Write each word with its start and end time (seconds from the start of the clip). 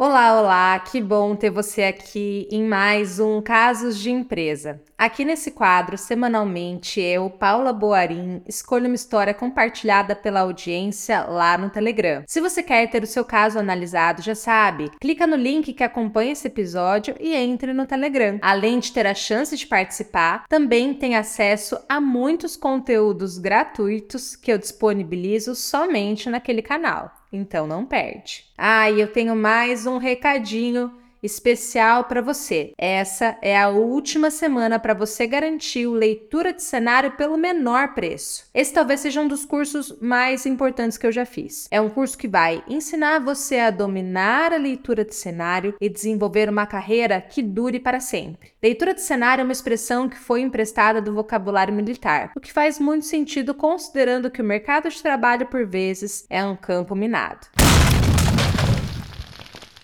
Olá, 0.00 0.40
olá, 0.40 0.78
que 0.78 1.00
bom 1.02 1.34
ter 1.34 1.50
você 1.50 1.82
aqui 1.82 2.46
em 2.52 2.62
mais 2.62 3.18
um 3.18 3.42
Casos 3.42 3.98
de 3.98 4.12
Empresa. 4.12 4.80
Aqui 4.96 5.24
nesse 5.24 5.50
quadro, 5.50 5.98
semanalmente, 5.98 7.00
eu, 7.00 7.28
Paula 7.28 7.72
Boarim, 7.72 8.40
escolho 8.46 8.86
uma 8.86 8.94
história 8.94 9.34
compartilhada 9.34 10.14
pela 10.14 10.42
audiência 10.42 11.24
lá 11.24 11.58
no 11.58 11.68
Telegram. 11.68 12.22
Se 12.28 12.40
você 12.40 12.62
quer 12.62 12.88
ter 12.88 13.02
o 13.02 13.08
seu 13.08 13.24
caso 13.24 13.58
analisado, 13.58 14.22
já 14.22 14.36
sabe, 14.36 14.88
clica 15.00 15.26
no 15.26 15.34
link 15.34 15.72
que 15.72 15.82
acompanha 15.82 16.30
esse 16.30 16.46
episódio 16.46 17.16
e 17.18 17.34
entre 17.34 17.72
no 17.72 17.84
Telegram. 17.84 18.38
Além 18.40 18.78
de 18.78 18.92
ter 18.92 19.04
a 19.04 19.16
chance 19.16 19.56
de 19.56 19.66
participar, 19.66 20.44
também 20.48 20.94
tem 20.94 21.16
acesso 21.16 21.76
a 21.88 22.00
muitos 22.00 22.56
conteúdos 22.56 23.36
gratuitos 23.36 24.36
que 24.36 24.52
eu 24.52 24.58
disponibilizo 24.58 25.56
somente 25.56 26.30
naquele 26.30 26.62
canal 26.62 27.17
então 27.32 27.66
não 27.66 27.84
perde. 27.84 28.44
Ah, 28.56 28.90
e 28.90 29.00
eu 29.00 29.12
tenho 29.12 29.36
mais 29.36 29.86
um 29.86 29.98
recadinho 29.98 30.92
especial 31.22 32.04
para 32.04 32.20
você. 32.20 32.72
Essa 32.78 33.36
é 33.42 33.58
a 33.58 33.68
última 33.68 34.30
semana 34.30 34.78
para 34.78 34.94
você 34.94 35.26
garantir 35.26 35.86
o 35.86 35.92
leitura 35.92 36.52
de 36.52 36.62
cenário 36.62 37.12
pelo 37.12 37.36
menor 37.36 37.94
preço. 37.94 38.44
Esse 38.54 38.72
talvez 38.72 39.00
seja 39.00 39.20
um 39.20 39.28
dos 39.28 39.44
cursos 39.44 39.98
mais 40.00 40.46
importantes 40.46 40.98
que 40.98 41.06
eu 41.06 41.12
já 41.12 41.24
fiz. 41.24 41.68
É 41.70 41.80
um 41.80 41.88
curso 41.88 42.16
que 42.16 42.28
vai 42.28 42.62
ensinar 42.68 43.18
você 43.20 43.58
a 43.58 43.70
dominar 43.70 44.52
a 44.52 44.56
leitura 44.56 45.04
de 45.04 45.14
cenário 45.14 45.74
e 45.80 45.88
desenvolver 45.88 46.48
uma 46.48 46.66
carreira 46.66 47.20
que 47.20 47.42
dure 47.42 47.80
para 47.80 48.00
sempre. 48.00 48.52
Leitura 48.62 48.94
de 48.94 49.00
cenário 49.00 49.42
é 49.42 49.44
uma 49.44 49.52
expressão 49.52 50.08
que 50.08 50.18
foi 50.18 50.40
emprestada 50.40 51.00
do 51.00 51.14
vocabulário 51.14 51.74
militar, 51.74 52.32
o 52.36 52.40
que 52.40 52.52
faz 52.52 52.78
muito 52.78 53.06
sentido 53.06 53.54
considerando 53.54 54.30
que 54.30 54.42
o 54.42 54.44
mercado 54.44 54.88
de 54.88 55.02
trabalho 55.02 55.46
por 55.46 55.66
vezes 55.66 56.26
é 56.28 56.44
um 56.44 56.56
campo 56.56 56.94
minado. 56.94 57.57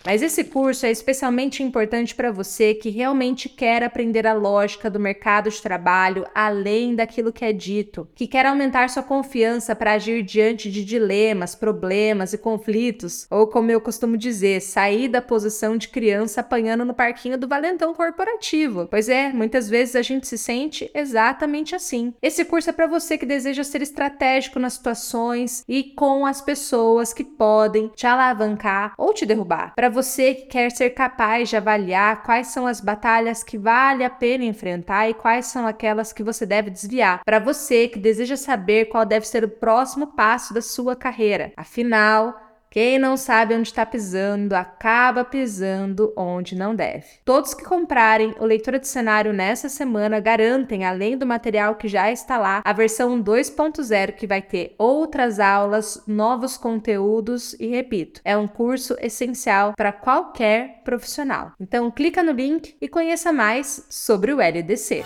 Mas 0.05 0.21
esse 0.21 0.43
curso 0.43 0.85
é 0.85 0.91
especialmente 0.91 1.63
importante 1.63 2.13
para 2.13 2.31
você 2.31 2.75
que 2.75 2.91
realmente 2.91 3.49
quer 3.49 3.83
aprender 3.83 4.27
a 4.27 4.33
lógica 4.33 4.87
do 4.87 4.99
mercado 4.99 5.49
de 5.49 5.59
trabalho 5.59 6.25
além 6.33 6.93
daquilo 6.95 7.33
que 7.33 7.43
é 7.43 7.51
dito, 7.51 8.07
que 8.13 8.27
quer 8.27 8.45
aumentar 8.45 8.89
sua 8.89 9.01
confiança 9.01 9.75
para 9.75 9.93
agir 9.93 10.21
diante 10.21 10.69
de 10.69 10.85
dilemas, 10.85 11.55
problemas 11.55 12.33
e 12.33 12.37
conflitos, 12.37 13.25
ou 13.31 13.47
como 13.47 13.71
eu 13.71 13.81
costumo 13.81 14.15
dizer, 14.15 14.61
sair 14.61 15.07
da 15.07 15.21
posição 15.21 15.75
de 15.75 15.87
criança 15.87 16.41
apanhando 16.41 16.85
no 16.85 16.93
parquinho 16.93 17.37
do 17.37 17.47
valentão 17.47 17.93
corporativo. 17.93 18.87
Pois 18.89 19.09
é, 19.09 19.33
muitas 19.33 19.67
vezes 19.67 19.95
a 19.95 20.03
gente 20.03 20.27
se 20.27 20.37
sente 20.37 20.89
exatamente 20.93 21.75
assim. 21.75 22.13
Esse 22.21 22.45
curso 22.45 22.69
é 22.69 22.73
para 22.73 22.85
você 22.85 23.17
que 23.17 23.25
deseja 23.25 23.63
ser 23.63 23.81
estratégico 23.81 24.59
nas 24.59 24.73
situações 24.73 25.63
e 25.67 25.83
com 25.83 26.25
as 26.27 26.41
pessoas 26.41 27.11
que 27.11 27.23
podem 27.23 27.87
te 27.95 28.05
alavancar 28.05 28.93
ou 28.97 29.11
te 29.11 29.25
derrubar. 29.25 29.73
Você 29.95 30.35
que 30.35 30.47
quer 30.47 30.69
ser 30.71 30.89
capaz 30.89 31.49
de 31.49 31.55
avaliar 31.55 32.21
quais 32.21 32.47
são 32.47 32.67
as 32.67 32.81
batalhas 32.81 33.43
que 33.43 33.57
vale 33.57 34.03
a 34.03 34.09
pena 34.09 34.43
enfrentar 34.43 35.09
e 35.09 35.13
quais 35.13 35.47
são 35.47 35.65
aquelas 35.65 36.11
que 36.11 36.21
você 36.21 36.45
deve 36.45 36.69
desviar. 36.69 37.23
Para 37.23 37.39
você 37.39 37.87
que 37.87 37.97
deseja 37.97 38.35
saber 38.35 38.85
qual 38.85 39.05
deve 39.05 39.25
ser 39.25 39.45
o 39.45 39.49
próximo 39.49 40.07
passo 40.07 40.53
da 40.53 40.61
sua 40.61 40.95
carreira. 40.95 41.53
Afinal, 41.55 42.44
quem 42.75 42.99
não 42.99 43.15
sabe 43.15 43.55
onde 43.55 43.69
está 43.69 43.85
pisando, 43.85 44.53
acaba 44.53 45.23
pisando 45.23 46.11
onde 46.17 46.57
não 46.57 46.75
deve. 46.75 47.05
Todos 47.23 47.53
que 47.53 47.63
comprarem 47.63 48.35
o 48.37 48.43
Leitura 48.43 48.77
de 48.77 48.85
Cenário 48.85 49.31
nessa 49.31 49.69
semana 49.69 50.19
garantem, 50.19 50.83
além 50.83 51.17
do 51.17 51.25
material 51.25 51.75
que 51.75 51.87
já 51.87 52.11
está 52.11 52.37
lá, 52.37 52.61
a 52.65 52.73
versão 52.73 53.23
2.0 53.23 54.11
que 54.11 54.27
vai 54.27 54.41
ter 54.41 54.75
outras 54.77 55.39
aulas, 55.39 56.03
novos 56.05 56.57
conteúdos 56.57 57.53
e 57.61 57.67
repito, 57.67 58.19
é 58.25 58.35
um 58.35 58.45
curso 58.45 58.97
essencial 58.99 59.71
para 59.73 59.93
qualquer 59.93 60.81
profissional. 60.83 61.53
Então 61.57 61.89
clica 61.89 62.21
no 62.21 62.33
link 62.33 62.75
e 62.81 62.89
conheça 62.89 63.31
mais 63.31 63.85
sobre 63.89 64.33
o 64.33 64.41
LDC. 64.41 65.05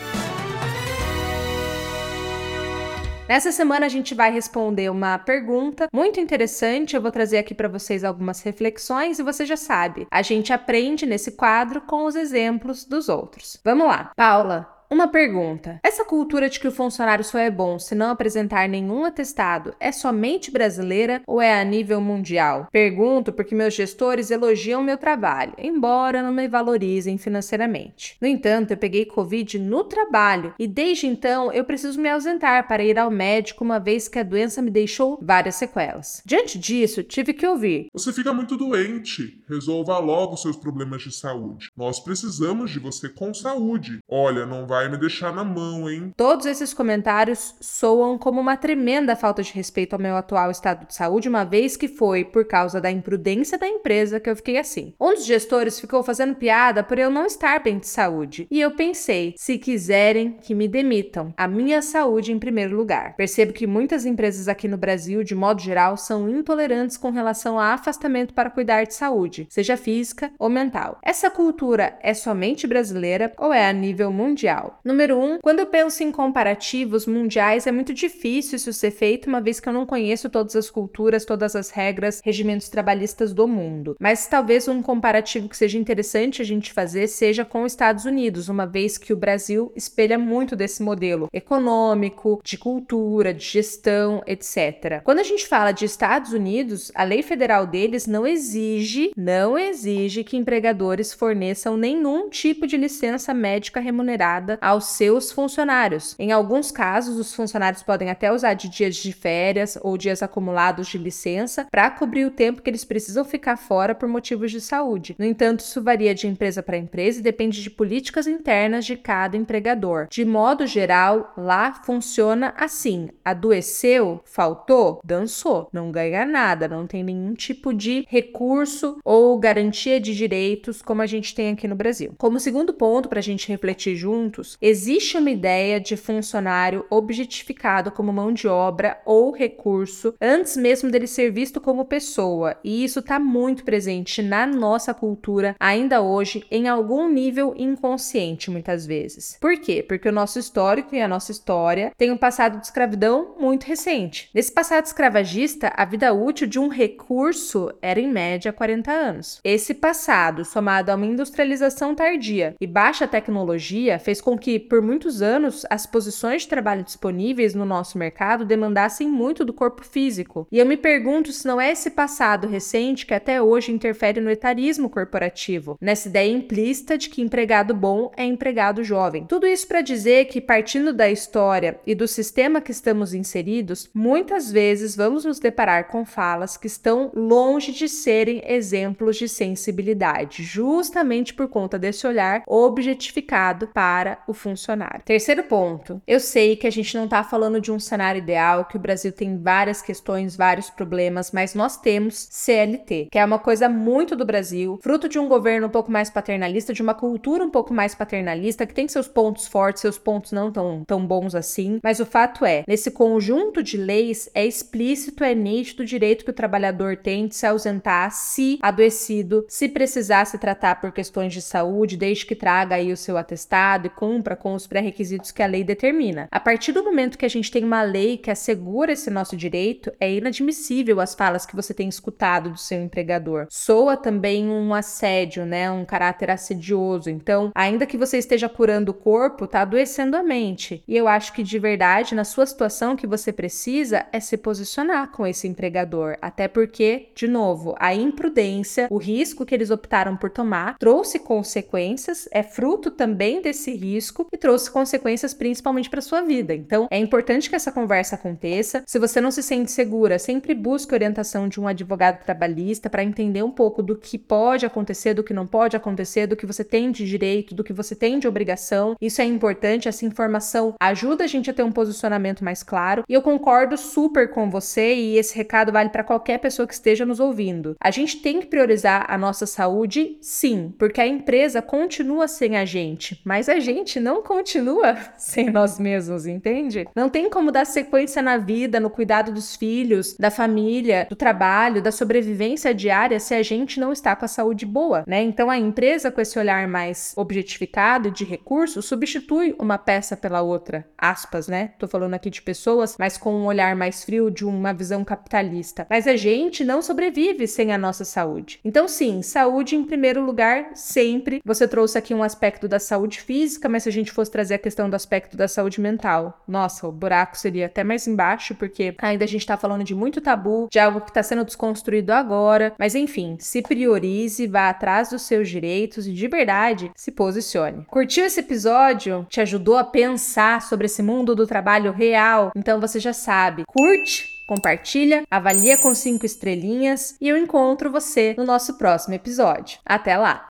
Nessa 3.30 3.52
semana 3.52 3.86
a 3.86 3.90
gente 3.90 4.16
vai 4.16 4.32
responder 4.32 4.90
uma 4.90 5.20
pergunta 5.20 5.88
muito 5.94 6.20
interessante. 6.20 6.96
Eu 6.96 7.02
vou 7.02 7.12
trazer 7.12 7.38
aqui 7.38 7.54
para 7.54 7.68
vocês 7.68 8.04
algumas 8.04 8.42
reflexões 8.42 9.20
e 9.20 9.24
você 9.24 9.46
já 9.46 9.56
sabe, 9.56 10.08
a 10.10 10.24
gente 10.24 10.52
aprende 10.52 11.06
nesse 11.06 11.34
quadro 11.34 11.80
com 11.82 12.06
os 12.06 12.16
exemplos 12.16 12.86
dos 12.86 13.08
outros. 13.08 13.62
Vamos 13.64 13.86
lá. 13.86 14.10
Paula, 14.16 14.68
uma 14.90 15.08
pergunta: 15.08 15.80
essa 15.84 16.04
cultura 16.04 16.50
de 16.50 16.60
que 16.60 16.68
o 16.68 16.72
funcionário 16.72 17.24
só 17.24 17.38
é 17.38 17.52
bom 17.52 17.78
se 17.78 17.94
não 17.94 18.10
apresentar 18.10 18.68
nenhum 18.68 19.06
atestado 19.06 19.76
é 19.80 19.92
somente 19.92 20.50
brasileira 20.50 21.22
ou 21.28 21.40
é 21.40 21.62
a 21.62 21.64
nível 21.64 22.02
mundial? 22.02 22.68
Pergunto 22.72 23.32
porque 23.32 23.54
meus 23.54 23.76
gestores 23.76 24.32
elogiam 24.32 24.82
meu 24.82 24.98
trabalho, 24.98 25.54
embora 25.58 26.24
não 26.24 26.32
me 26.32 26.48
valorizem 26.48 27.18
financeiramente. 27.18 28.18
No 28.20 28.28
entanto, 28.28 28.72
eu 28.72 28.78
peguei 28.78 29.06
Covid 29.06 29.60
no 29.60 29.84
trabalho 29.84 30.54
e 30.58 30.68
desde 30.68 31.06
então 31.06 31.52
eu 31.52 31.64
preciso 31.64 32.02
me 32.02 32.10
ausentar 32.10 32.68
para 32.68 32.84
ir 32.84 32.98
ao 32.98 33.12
médico, 33.12 33.64
uma 33.64 33.80
vez 33.80 34.08
que 34.08 34.18
a 34.18 34.24
doença 34.24 34.62
me 34.62 34.72
deixou 34.72 35.20
várias 35.22 35.56
sequelas. 35.56 36.22
Diante 36.26 36.58
disso, 36.58 37.04
tive 37.04 37.34
que 37.34 37.46
ouvir: 37.46 37.88
Você 37.94 38.12
fica 38.12 38.34
muito 38.34 38.58
doente. 38.58 39.44
Resolva 39.48 39.98
logo 40.00 40.38
seus 40.38 40.56
problemas 40.56 41.04
de 41.04 41.12
saúde. 41.12 41.70
Nós 41.76 42.00
precisamos 42.00 42.72
de 42.72 42.80
você 42.80 43.10
com 43.10 43.34
saúde. 43.34 44.00
Olha, 44.08 44.46
não 44.46 44.66
vai 44.66 44.79
vai 44.80 44.88
me 44.88 44.98
deixar 44.98 45.34
na 45.34 45.44
mão, 45.44 45.90
hein? 45.90 46.14
Todos 46.16 46.46
esses 46.46 46.74
comentários 46.74 47.54
soam 47.60 48.18
como 48.18 48.40
uma 48.40 48.56
tremenda 48.56 49.14
falta 49.14 49.44
de 49.44 49.52
respeito 49.52 49.94
ao 49.94 50.00
meu 50.00 50.16
atual 50.16 50.50
estado 50.50 50.88
de 50.88 50.96
saúde, 50.96 51.28
uma 51.28 51.44
vez 51.44 51.76
que 51.76 51.90
foi 51.90 52.24
por 52.24 52.46
causa 52.46 52.80
da 52.80 52.90
imprudência 52.90 53.58
da 53.58 53.68
empresa 53.68 54.22
que 54.22 54.30
eu 54.30 54.36
fiquei 54.38 54.58
assim. 54.58 54.94
Um 54.98 55.16
dos 55.16 55.26
gestores 55.26 55.78
ficou 55.82 56.02
fazendo 56.02 56.36
piada 56.36 56.82
por 56.82 56.98
eu 56.98 57.10
não 57.10 57.26
estar 57.26 57.62
bem 57.62 57.78
de 57.78 57.88
saúde, 57.88 58.48
e 58.50 58.62
eu 58.62 58.72
pensei, 58.72 59.34
se 59.38 59.58
quiserem 59.58 60.38
que 60.42 60.56
me 60.56 60.66
demitam, 60.66 61.34
a 61.36 61.46
minha 61.46 61.82
saúde 61.82 62.32
em 62.32 62.40
primeiro 62.40 62.78
lugar. 62.78 63.18
Percebo 63.18 63.52
que 63.52 63.68
muitas 63.68 64.06
empresas 64.06 64.48
aqui 64.48 64.70
no 64.70 64.78
Brasil, 64.78 65.26
de 65.26 65.36
modo 65.36 65.62
geral, 65.62 65.98
são 65.98 66.30
intolerantes 66.30 66.96
com 66.96 67.12
relação 67.12 67.60
a 67.60 67.74
afastamento 67.74 68.34
para 68.34 68.50
cuidar 68.50 68.86
de 68.86 68.94
saúde, 68.94 69.46
seja 69.50 69.76
física 69.76 70.32
ou 70.40 70.48
mental. 70.48 71.00
Essa 71.04 71.30
cultura 71.30 72.00
é 72.02 72.14
somente 72.14 72.66
brasileira 72.66 73.34
ou 73.38 73.52
é 73.52 73.68
a 73.68 73.74
nível 73.74 74.10
mundial? 74.10 74.69
Número 74.84 75.18
1, 75.18 75.24
um, 75.24 75.40
quando 75.40 75.60
eu 75.60 75.66
penso 75.66 76.04
em 76.04 76.12
comparativos 76.12 77.06
mundiais, 77.06 77.68
é 77.68 77.72
muito 77.72 77.94
difícil 77.94 78.56
isso 78.56 78.74
ser 78.74 78.92
feito, 78.92 79.28
uma 79.28 79.42
vez 79.42 79.60
que 79.60 79.68
eu 79.68 79.74
não 79.74 79.86
conheço 79.86 80.30
todas 80.30 80.56
as 80.56 80.70
culturas, 80.70 81.26
todas 81.26 81.56
as 81.56 81.70
regras, 81.70 82.22
regimentos 82.24 82.70
trabalhistas 82.70 83.34
do 83.34 83.48
mundo. 83.48 83.96
Mas 84.00 84.28
talvez 84.28 84.68
um 84.68 84.82
comparativo 84.82 85.50
que 85.50 85.58
seja 85.58 85.78
interessante 85.78 86.42
a 86.42 86.46
gente 86.46 86.74
fazer 86.74 87.08
seja 87.08 87.46
com 87.46 87.64
os 87.64 87.72
Estados 87.72 88.06
Unidos, 88.06 88.50
uma 88.50 88.66
vez 88.66 88.98
que 88.98 89.14
o 89.14 89.18
Brasil 89.18 89.72
espelha 89.76 90.18
muito 90.18 90.56
desse 90.56 90.84
modelo 90.84 91.28
econômico, 91.34 92.42
de 92.44 92.58
cultura, 92.58 93.34
de 93.34 93.44
gestão, 93.44 94.22
etc. 94.28 95.02
Quando 95.04 95.20
a 95.20 95.24
gente 95.24 95.48
fala 95.48 95.72
de 95.72 95.86
Estados 95.86 96.34
Unidos, 96.34 96.92
a 96.94 97.04
lei 97.04 97.22
federal 97.24 97.66
deles 97.66 98.06
não 98.06 98.28
exige, 98.28 99.12
não 99.16 99.58
exige 99.58 100.24
que 100.24 100.38
empregadores 100.38 101.14
forneçam 101.14 101.78
nenhum 101.78 102.30
tipo 102.30 102.68
de 102.68 102.78
licença 102.78 103.34
médica 103.34 103.80
remunerada 103.80 104.59
aos 104.62 104.86
seus 104.86 105.32
funcionários. 105.32 106.16
Em 106.20 106.32
alguns 106.32 106.72
casos, 106.72 107.18
os 107.18 107.34
funcionários 107.34 107.84
podem 107.84 108.10
até 108.10 108.32
usar 108.32 108.54
de 108.54 108.70
dias 108.70 108.96
de 108.96 109.12
férias 109.14 109.78
ou 109.82 109.98
dias 109.98 110.22
acumulados 110.22 110.88
de 110.88 110.98
licença 110.98 111.68
para 111.70 111.90
cobrir 111.90 112.26
o 112.26 112.32
tempo 112.32 112.62
que 112.62 112.70
eles 112.70 112.86
precisam 112.86 113.24
ficar 113.24 113.58
fora 113.58 113.96
por 113.96 114.08
motivos 114.08 114.52
de 114.52 114.62
saúde. 114.62 115.16
No 115.18 115.26
entanto, 115.26 115.62
isso 115.62 115.82
varia 115.82 116.14
de 116.14 116.28
empresa 116.28 116.62
para 116.64 116.78
empresa 116.78 117.20
e 117.20 117.24
depende 117.24 117.62
de 117.62 117.70
políticas 117.70 118.28
internas 118.28 118.86
de 118.86 118.96
cada 118.96 119.38
empregador. 119.38 120.08
De 120.10 120.26
modo 120.26 120.66
geral, 120.66 121.34
lá 121.38 121.74
funciona 121.84 122.54
assim: 122.58 123.10
adoeceu, 123.24 124.22
faltou, 124.26 125.02
dançou, 125.04 125.70
não 125.72 125.92
ganha 125.92 126.26
nada, 126.26 126.68
não 126.68 126.88
tem 126.88 127.04
nenhum 127.04 127.34
tipo 127.34 127.74
de 127.74 128.06
recurso 128.10 128.98
ou 129.04 129.38
garantia 129.38 130.00
de 130.00 130.16
direitos 130.16 130.82
como 130.82 131.02
a 131.02 131.06
gente 131.06 131.34
tem 131.36 131.52
aqui 131.52 131.68
no 131.68 131.76
Brasil. 131.76 132.14
Como 132.18 132.40
segundo 132.40 132.74
ponto 132.74 133.10
para 133.10 133.20
a 133.20 133.24
gente 133.24 133.48
refletir 133.48 133.96
juntos, 133.96 134.49
existe 134.62 135.18
uma 135.18 135.30
ideia 135.30 135.80
de 135.80 135.96
funcionário 135.96 136.86
objetificado 136.90 137.92
como 137.92 138.14
mão 138.14 138.32
de 138.32 138.48
obra 138.48 139.00
ou 139.06 139.32
recurso 139.32 140.14
antes 140.22 140.58
mesmo 140.58 140.90
dele 140.90 141.08
ser 141.08 141.32
visto 141.32 141.62
como 141.62 141.86
pessoa, 141.86 142.58
e 142.64 142.84
isso 142.84 143.00
está 143.00 143.20
muito 143.20 143.64
presente 143.64 144.22
na 144.22 144.46
nossa 144.46 144.94
cultura 144.94 145.56
ainda 145.60 146.02
hoje, 146.02 146.46
em 146.50 146.68
algum 146.68 147.10
nível 147.10 147.54
inconsciente, 147.58 148.50
muitas 148.52 148.86
vezes. 148.86 149.38
Por 149.40 149.58
quê? 149.58 149.84
Porque 149.84 150.10
o 150.10 150.14
nosso 150.14 150.40
histórico 150.40 150.96
e 150.96 151.02
a 151.02 151.08
nossa 151.08 151.32
história 151.32 151.92
tem 151.98 152.12
um 152.12 152.18
passado 152.18 152.60
de 152.60 152.66
escravidão 152.66 153.36
muito 153.40 153.66
recente. 153.66 154.30
Nesse 154.34 154.52
passado 154.52 154.86
escravagista, 154.86 155.72
a 155.76 155.86
vida 155.86 156.14
útil 156.14 156.48
de 156.48 156.60
um 156.60 156.68
recurso 156.68 157.72
era 157.82 158.00
em 158.00 158.08
média 158.08 158.54
40 158.54 158.92
anos. 158.92 159.40
Esse 159.44 159.74
passado, 159.74 160.46
somado 160.46 160.92
a 160.92 160.96
uma 160.96 161.06
industrialização 161.06 161.96
tardia 161.96 162.56
e 162.60 162.68
baixa 162.68 163.08
tecnologia, 163.08 164.00
fez 164.00 164.22
com 164.22 164.38
que, 164.40 164.60
por 164.60 164.82
muitos 164.82 165.22
anos, 165.22 165.66
as 165.70 165.86
posições 165.86 166.44
de 166.44 166.48
trabalho 166.48 166.84
disponíveis 166.84 167.54
no 167.54 167.66
nosso 167.66 167.98
mercado 167.98 168.46
demandassem 168.46 169.08
muito 169.08 169.46
do 169.46 169.54
corpo 169.54 169.86
físico. 169.86 170.48
E 170.52 170.58
eu 170.58 170.66
me 170.66 170.78
pergunto 170.78 171.32
se 171.32 171.48
não 171.48 171.60
é 171.60 171.72
esse 171.72 171.92
passado 171.92 172.48
recente 172.48 173.06
que 173.06 173.14
até 173.14 173.42
hoje 173.42 173.72
interfere 173.72 174.22
no 174.22 174.30
etarismo 174.30 174.90
corporativo, 174.90 175.78
nessa 175.82 176.08
ideia 176.08 176.32
implícita 176.32 176.98
de 176.98 177.10
que 177.10 177.22
empregado 177.22 177.74
bom 177.74 178.12
é 178.16 178.24
empregado 178.24 178.84
jovem. 178.84 179.26
Tudo 179.26 179.46
isso 179.46 179.68
para 179.68 179.82
dizer 179.82 180.26
que, 180.26 180.42
partindo 180.42 180.94
da 180.94 181.10
história 181.10 181.80
e 181.86 181.94
do 181.94 182.08
sistema 182.08 182.62
que 182.62 182.72
estamos 182.72 183.14
inseridos, 183.14 183.90
muitas 183.94 184.52
vezes 184.52 184.96
vamos 184.96 185.26
nos 185.26 185.40
deparar 185.40 185.88
com 185.88 186.06
falas 186.06 186.58
que 186.58 186.68
estão 186.68 187.12
longe 187.14 187.72
de 187.72 187.90
serem 187.90 188.42
exemplos 188.46 189.18
de 189.18 189.28
sensibilidade, 189.28 190.44
justamente 190.44 191.34
por 191.34 191.48
conta 191.48 191.78
desse 191.78 192.08
olhar 192.08 192.44
objetificado 192.48 193.68
para 193.68 194.19
o 194.28 194.34
funcionário. 194.34 195.04
Terceiro 195.04 195.44
ponto, 195.44 196.02
eu 196.08 196.20
sei 196.20 196.56
que 196.56 196.68
a 196.68 196.72
gente 196.72 196.96
não 196.96 197.06
está 197.06 197.24
falando 197.24 197.62
de 197.62 197.72
um 197.72 197.80
cenário 197.80 198.20
ideal, 198.20 198.66
que 198.66 198.78
o 198.78 198.80
Brasil 198.80 199.12
tem 199.12 199.38
várias 199.38 199.82
questões, 199.82 200.36
vários 200.36 200.70
problemas, 200.70 201.32
mas 201.32 201.54
nós 201.54 201.78
temos 201.78 202.28
CLT, 202.32 203.10
que 203.12 203.20
é 203.20 203.26
uma 203.26 203.40
coisa 203.40 203.70
muito 203.70 204.16
do 204.16 204.26
Brasil, 204.26 204.80
fruto 204.82 205.08
de 205.08 205.20
um 205.20 205.28
governo 205.28 205.68
um 205.68 205.72
pouco 205.72 205.92
mais 205.92 206.10
paternalista, 206.10 206.74
de 206.74 206.82
uma 206.82 206.94
cultura 206.94 207.44
um 207.44 207.50
pouco 207.50 207.74
mais 207.74 207.96
paternalista, 207.96 208.66
que 208.66 208.74
tem 208.74 208.88
seus 208.88 209.08
pontos 209.08 209.48
fortes, 209.48 209.82
seus 209.82 209.98
pontos 209.98 210.32
não 210.32 210.52
tão, 210.52 210.84
tão 210.86 211.06
bons 211.06 211.36
assim, 211.36 211.80
mas 211.84 212.00
o 212.00 212.06
fato 212.06 212.46
é, 212.46 212.64
nesse 212.68 212.92
conjunto 212.92 213.64
de 213.64 213.78
leis, 213.78 214.30
é 214.34 214.46
explícito, 214.46 215.24
é 215.24 215.34
nítido 215.34 215.84
o 215.84 215.86
direito 215.86 216.24
que 216.24 216.32
o 216.32 216.34
trabalhador 216.34 216.98
tem 216.98 217.28
de 217.28 217.36
se 217.36 217.46
ausentar 217.46 218.12
se 218.12 218.60
adoecido, 218.62 219.46
se 219.48 219.68
precisar 219.68 220.26
se 220.26 220.38
tratar 220.38 220.82
por 220.82 220.92
questões 220.92 221.34
de 221.34 221.42
saúde, 221.42 221.98
desde 221.98 222.26
que 222.26 222.36
traga 222.36 222.76
aí 222.76 222.92
o 222.92 222.98
seu 222.98 223.18
atestado 223.18 223.88
e 223.88 223.90
cumpra 224.10 224.36
com 224.36 224.56
os 224.56 224.66
pré-requisitos 224.66 225.30
que 225.30 225.44
a 225.44 225.46
lei 225.46 225.64
determina. 225.64 226.28
A 226.32 226.40
partir 226.40 226.72
do 226.72 226.84
momento 226.84 227.16
que 227.16 227.28
a 227.28 227.30
gente 227.30 227.52
tem 227.52 227.64
uma 227.64 227.84
lei 227.84 228.18
que 228.18 228.32
assegura 228.32 228.94
esse 228.94 229.12
nosso 229.12 229.38
direito, 229.38 229.92
é 230.00 230.12
inadmissível 230.12 231.00
as 231.00 231.14
falas 231.14 231.46
que 231.46 231.56
você 231.56 231.76
tem 231.76 231.88
escutado 231.88 232.50
do 232.50 232.58
seu 232.58 232.82
empregador. 232.82 233.46
Soa 233.52 233.96
também 233.96 234.50
um 234.50 234.74
assédio, 234.74 235.46
né, 235.46 235.70
um 235.70 235.86
caráter 235.86 236.32
assedioso. 236.32 237.08
Então, 237.08 237.52
ainda 237.54 237.86
que 237.86 238.00
você 238.00 238.18
esteja 238.18 238.50
curando 238.50 238.90
o 238.90 238.96
corpo, 238.96 239.46
tá 239.46 239.62
adoecendo 239.62 240.18
a 240.18 240.24
mente. 240.24 240.84
E 240.88 240.98
eu 240.98 241.08
acho 241.08 241.32
que 241.32 241.44
de 241.44 241.60
verdade, 241.60 242.16
na 242.16 242.24
sua 242.24 242.48
situação, 242.48 242.94
o 242.94 242.98
que 242.98 243.06
você 243.06 243.32
precisa 243.32 244.08
é 244.12 244.20
se 244.20 244.38
posicionar 244.38 245.12
com 245.12 245.28
esse 245.28 245.48
empregador, 245.48 246.18
até 246.20 246.48
porque, 246.48 247.10
de 247.14 247.28
novo, 247.28 247.76
a 247.78 247.94
imprudência, 247.94 248.88
o 248.90 248.98
risco 248.98 249.46
que 249.46 249.54
eles 249.54 249.70
optaram 249.70 250.18
por 250.18 250.32
tomar, 250.32 250.80
trouxe 250.80 251.20
consequências, 251.20 252.28
é 252.32 252.42
fruto 252.42 252.90
também 252.90 253.40
desse 253.40 253.72
risco 253.76 253.99
e 254.32 254.38
trouxe 254.38 254.72
consequências 254.72 255.34
principalmente 255.34 255.90
para 255.90 256.02
sua 256.02 256.22
vida. 256.22 256.54
Então, 256.54 256.88
é 256.90 256.98
importante 256.98 257.50
que 257.50 257.56
essa 257.56 257.72
conversa 257.72 258.16
aconteça. 258.16 258.84
Se 258.86 259.00
você 259.00 259.20
não 259.20 259.32
se 259.32 259.44
sente 259.44 259.72
segura, 259.72 260.20
sempre 260.20 260.54
busque 260.54 260.94
orientação 260.94 261.48
de 261.48 261.60
um 261.60 261.68
advogado 261.68 262.24
trabalhista 262.24 262.90
para 262.90 263.04
entender 263.04 263.44
um 263.44 263.52
pouco 263.52 263.82
do 263.82 263.96
que 263.96 264.18
pode 264.18 264.66
acontecer, 264.66 265.14
do 265.14 265.24
que 265.24 265.34
não 265.34 265.48
pode 265.48 265.76
acontecer, 265.76 266.28
do 266.28 266.36
que 266.36 266.46
você 266.46 266.64
tem 266.64 266.92
de 266.92 267.06
direito, 267.08 267.56
do 267.56 267.64
que 267.64 267.74
você 267.74 267.96
tem 267.96 268.20
de 268.20 268.28
obrigação. 268.28 268.96
Isso 269.02 269.22
é 269.22 269.26
importante, 269.26 269.88
essa 269.88 270.06
informação 270.06 270.76
ajuda 270.80 271.24
a 271.24 271.28
gente 271.28 271.50
a 271.50 271.54
ter 271.54 271.64
um 271.64 271.72
posicionamento 271.72 272.44
mais 272.44 272.62
claro. 272.62 273.04
E 273.08 273.14
eu 273.14 273.22
concordo 273.22 273.78
super 273.78 274.30
com 274.30 274.50
você 274.50 274.94
e 274.94 275.18
esse 275.18 275.36
recado 275.36 275.72
vale 275.72 275.90
para 275.90 276.04
qualquer 276.04 276.38
pessoa 276.40 276.68
que 276.68 276.74
esteja 276.74 277.06
nos 277.06 277.20
ouvindo. 277.20 277.76
A 277.82 277.92
gente 277.92 278.18
tem 278.18 278.40
que 278.40 278.48
priorizar 278.48 279.06
a 279.08 279.18
nossa 279.18 279.46
saúde, 279.46 280.18
sim, 280.22 280.74
porque 280.78 281.02
a 281.02 281.08
empresa 281.08 281.62
continua 281.62 282.28
sem 282.28 282.58
a 282.58 282.66
gente, 282.66 283.22
mas 283.26 283.50
a 283.50 283.60
gente 283.60 283.89
não 283.98 284.22
continua 284.22 284.98
sem 285.18 285.50
nós 285.50 285.80
mesmos, 285.80 286.26
entende? 286.28 286.86
Não 286.94 287.08
tem 287.08 287.30
como 287.30 287.50
dar 287.50 287.66
sequência 287.66 288.22
na 288.22 288.36
vida, 288.36 288.78
no 288.78 288.90
cuidado 288.90 289.32
dos 289.32 289.56
filhos, 289.56 290.18
da 290.18 290.30
família, 290.30 291.08
do 291.10 291.16
trabalho, 291.16 291.82
da 291.82 291.94
sobrevivência 291.94 292.74
diária 292.74 293.22
se 293.22 293.34
a 293.34 293.42
gente 293.42 293.80
não 293.80 293.94
está 293.94 294.14
com 294.18 294.26
a 294.26 294.28
saúde 294.28 294.66
boa, 294.66 295.06
né? 295.08 295.22
Então 295.22 295.50
a 295.50 295.58
empresa 295.58 296.12
com 296.12 296.20
esse 296.20 296.38
olhar 296.38 296.68
mais 296.68 297.14
objetificado 297.16 298.12
de 298.12 298.26
recursos 298.26 298.86
substitui 298.86 299.56
uma 299.58 299.78
peça 299.78 300.18
pela 300.18 300.42
outra, 300.42 300.86
aspas, 300.98 301.48
né? 301.48 301.72
Tô 301.80 301.88
falando 301.88 302.16
aqui 302.16 302.30
de 302.30 302.42
pessoas, 302.42 302.98
mas 303.00 303.18
com 303.18 303.34
um 303.34 303.46
olhar 303.46 303.76
mais 303.76 304.04
frio 304.04 304.30
de 304.30 304.44
uma 304.44 304.74
visão 304.74 305.06
capitalista. 305.06 305.88
Mas 305.90 306.08
a 306.08 306.18
gente 306.18 306.66
não 306.66 306.82
sobrevive 306.82 307.48
sem 307.48 307.72
a 307.72 307.78
nossa 307.78 308.04
saúde. 308.04 308.60
Então 308.66 308.88
sim, 308.88 309.22
saúde 309.22 309.76
em 309.76 309.84
primeiro 309.84 310.22
lugar 310.24 310.72
sempre. 310.74 311.42
Você 311.46 311.68
trouxe 311.68 311.98
aqui 311.98 312.14
um 312.14 312.24
aspecto 312.24 312.68
da 312.68 312.80
saúde 312.80 313.22
física, 313.22 313.70
mas 313.80 313.84
se 313.84 313.90
a 313.90 313.94
gente 313.94 314.12
fosse 314.12 314.30
trazer 314.30 314.56
a 314.56 314.60
questão 314.60 314.90
do 314.90 314.96
aspecto 314.96 315.38
da 315.38 315.48
saúde 315.48 315.80
mental, 315.80 316.44
nossa, 316.46 316.86
o 316.86 316.92
buraco 316.92 317.38
seria 317.38 317.68
até 317.68 317.82
mais 317.82 318.06
embaixo, 318.08 318.54
porque 318.54 318.94
ainda 318.98 319.24
a 319.24 319.28
gente 319.28 319.46
tá 319.46 319.56
falando 319.56 319.86
de 319.86 319.96
muito 319.96 320.20
tabu, 320.20 320.68
de 320.70 320.78
algo 320.78 321.00
que 321.00 321.14
tá 321.14 321.24
sendo 321.24 321.46
desconstruído 321.46 322.12
agora. 322.12 322.74
Mas 322.78 322.94
enfim, 322.94 323.38
se 323.40 323.62
priorize, 323.62 324.46
vá 324.48 324.68
atrás 324.68 325.12
dos 325.12 325.22
seus 325.22 325.48
direitos 325.48 326.08
e 326.08 326.12
de 326.12 326.28
verdade 326.28 326.92
se 326.94 327.10
posicione. 327.10 327.86
Curtiu 327.86 328.26
esse 328.26 328.42
episódio? 328.42 329.26
Te 329.30 329.40
ajudou 329.40 329.78
a 329.78 329.84
pensar 329.86 330.62
sobre 330.62 330.88
esse 330.88 331.02
mundo 331.02 331.34
do 331.34 331.48
trabalho 331.48 331.94
real? 331.94 332.52
Então 332.58 332.82
você 332.82 333.00
já 333.00 333.14
sabe, 333.14 333.64
curte 333.66 334.38
compartilha, 334.46 335.24
avalia 335.30 335.78
com 335.78 335.94
cinco 335.94 336.26
estrelinhas 336.26 337.16
e 337.22 337.30
eu 337.30 337.38
encontro 337.38 337.92
você 337.92 338.34
no 338.36 338.44
nosso 338.44 338.80
próximo 338.80 339.14
episódio. 339.14 339.78
Até 339.86 340.18
lá! 340.18 340.48